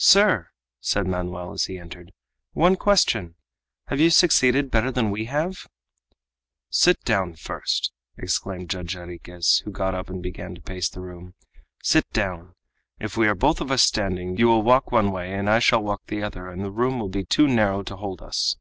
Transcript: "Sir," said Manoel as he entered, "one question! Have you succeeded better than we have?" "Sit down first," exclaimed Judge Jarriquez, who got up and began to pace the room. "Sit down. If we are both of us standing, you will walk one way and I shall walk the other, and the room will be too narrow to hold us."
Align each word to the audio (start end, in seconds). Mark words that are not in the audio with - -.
"Sir," 0.00 0.48
said 0.80 1.06
Manoel 1.06 1.52
as 1.52 1.64
he 1.66 1.76
entered, 1.78 2.14
"one 2.54 2.74
question! 2.74 3.34
Have 3.88 4.00
you 4.00 4.08
succeeded 4.08 4.70
better 4.70 4.90
than 4.90 5.10
we 5.10 5.26
have?" 5.26 5.68
"Sit 6.70 6.98
down 7.04 7.34
first," 7.34 7.92
exclaimed 8.16 8.70
Judge 8.70 8.94
Jarriquez, 8.94 9.58
who 9.66 9.70
got 9.70 9.94
up 9.94 10.08
and 10.08 10.22
began 10.22 10.54
to 10.54 10.62
pace 10.62 10.88
the 10.88 11.02
room. 11.02 11.34
"Sit 11.82 12.10
down. 12.14 12.54
If 12.98 13.18
we 13.18 13.28
are 13.28 13.34
both 13.34 13.60
of 13.60 13.70
us 13.70 13.82
standing, 13.82 14.38
you 14.38 14.46
will 14.46 14.62
walk 14.62 14.90
one 14.90 15.10
way 15.12 15.30
and 15.34 15.50
I 15.50 15.58
shall 15.58 15.82
walk 15.84 16.06
the 16.06 16.22
other, 16.22 16.48
and 16.48 16.64
the 16.64 16.72
room 16.72 16.98
will 16.98 17.10
be 17.10 17.26
too 17.26 17.46
narrow 17.46 17.82
to 17.82 17.96
hold 17.96 18.22
us." 18.22 18.56